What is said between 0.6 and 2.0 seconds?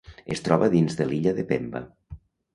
dins de l'illa de Pemba.